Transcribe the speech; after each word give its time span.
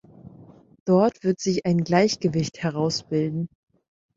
Dort 0.85 1.23
wird 1.23 1.39
sich 1.39 1.67
ein 1.67 1.83
Gleichgewicht 1.83 2.63
herausbilden. 2.63 3.49